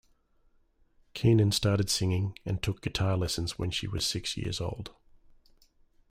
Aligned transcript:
Keenan 1.13 1.51
started 1.51 1.87
singing 1.87 2.35
and 2.43 2.59
took 2.63 2.81
guitar 2.81 3.15
lessons 3.15 3.59
when 3.59 3.69
she 3.69 3.87
was 3.87 4.03
six 4.03 4.35
years 4.35 4.59
old. 4.59 4.91